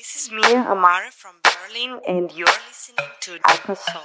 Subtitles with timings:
[0.00, 4.02] This is Mia Amara from Berlin, and you're listening to Echo Soul.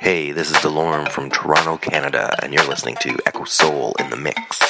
[0.00, 4.18] Hey, this is DeLorme from Toronto, Canada, and you're listening to Echo Soul in the
[4.18, 4.60] Mix.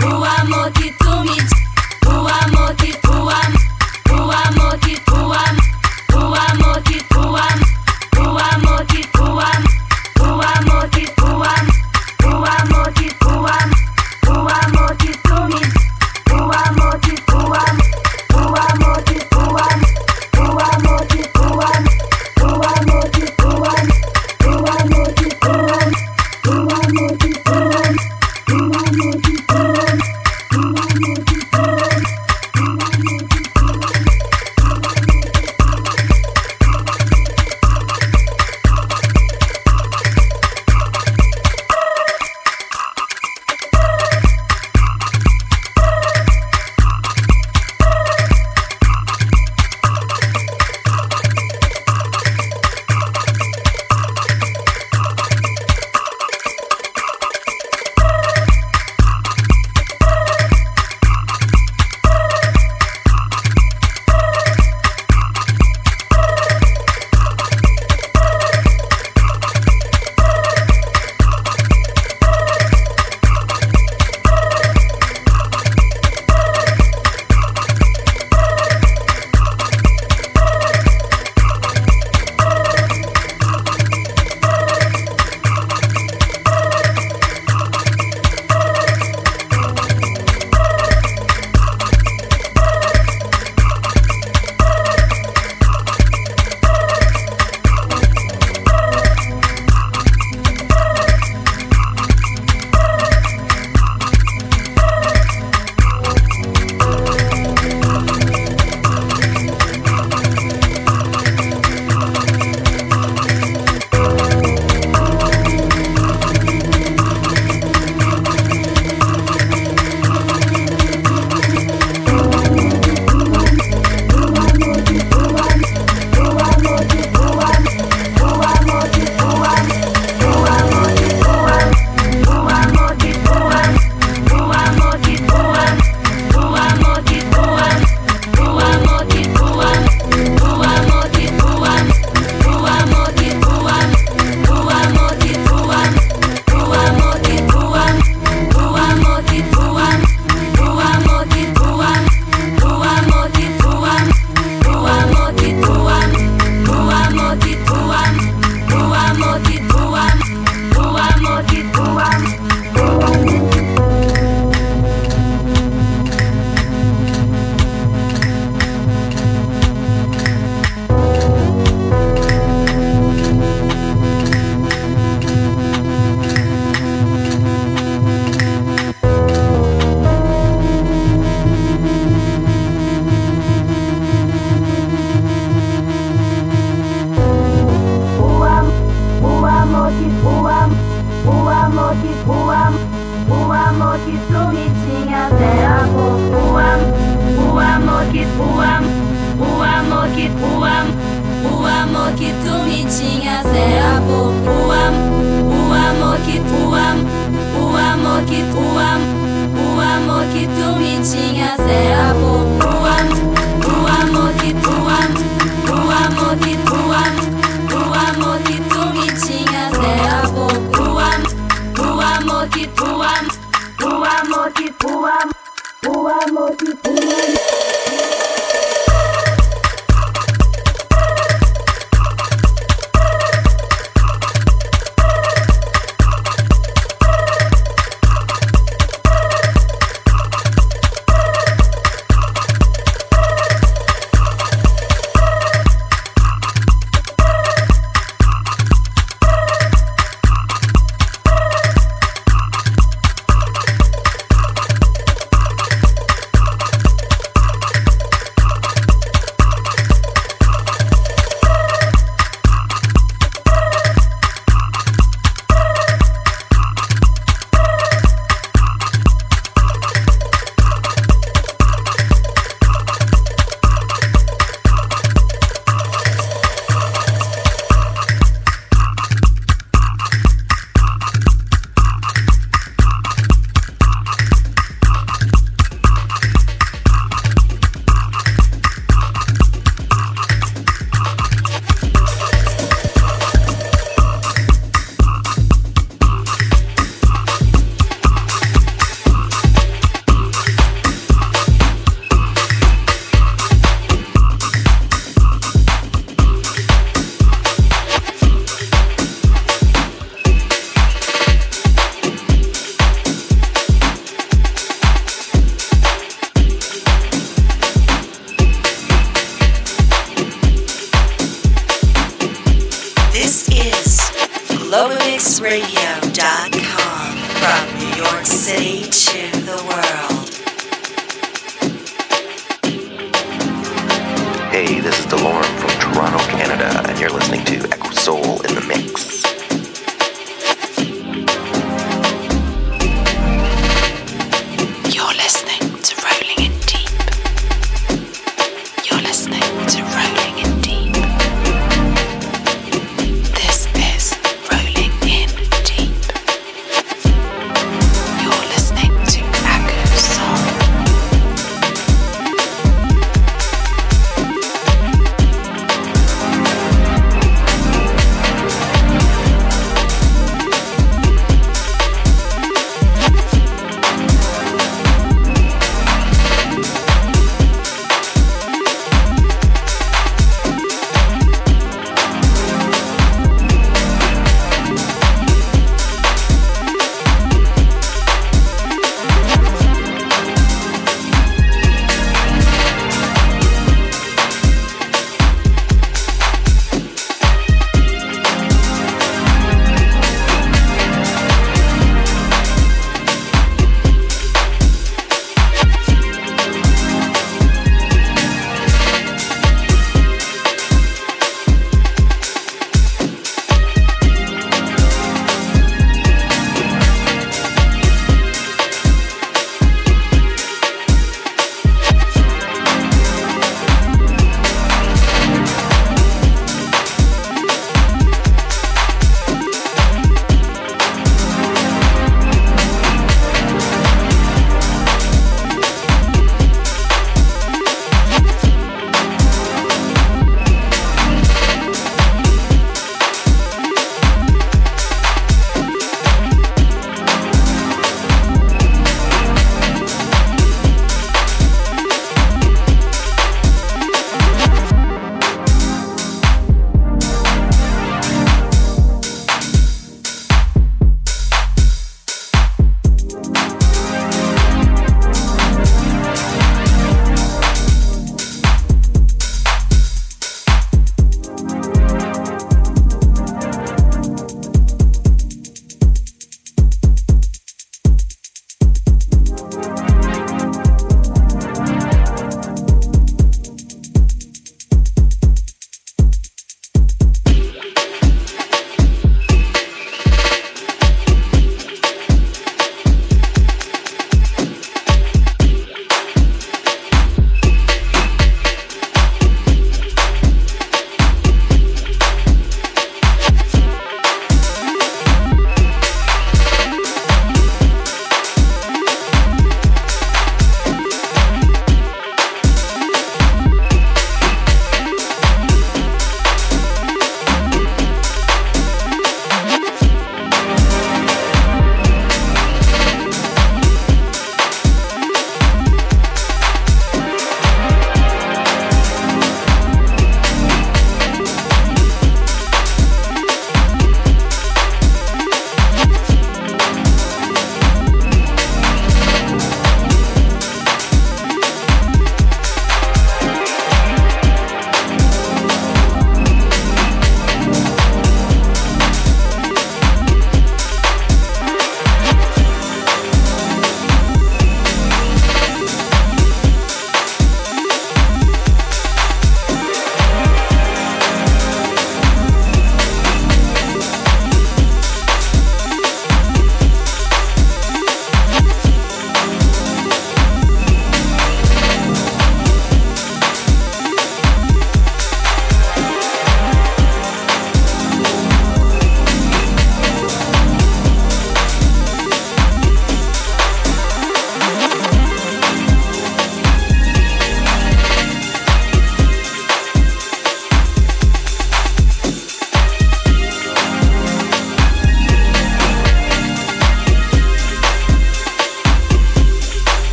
[0.00, 0.79] Who am amor